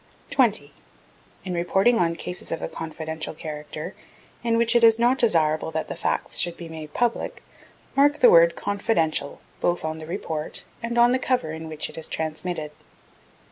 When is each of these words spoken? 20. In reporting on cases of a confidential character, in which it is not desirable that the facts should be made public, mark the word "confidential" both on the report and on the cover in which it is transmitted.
20. 0.31 0.73
In 1.45 1.53
reporting 1.53 1.99
on 1.99 2.15
cases 2.15 2.51
of 2.51 2.59
a 2.59 2.67
confidential 2.67 3.35
character, 3.35 3.93
in 4.43 4.57
which 4.57 4.75
it 4.75 4.83
is 4.83 4.97
not 4.97 5.19
desirable 5.19 5.69
that 5.69 5.89
the 5.89 5.95
facts 5.95 6.39
should 6.39 6.57
be 6.57 6.67
made 6.67 6.91
public, 6.91 7.43
mark 7.95 8.17
the 8.17 8.31
word 8.31 8.55
"confidential" 8.55 9.41
both 9.59 9.85
on 9.85 9.99
the 9.99 10.07
report 10.07 10.65
and 10.81 10.97
on 10.97 11.11
the 11.11 11.19
cover 11.19 11.51
in 11.51 11.69
which 11.69 11.87
it 11.87 11.99
is 11.99 12.07
transmitted. 12.07 12.71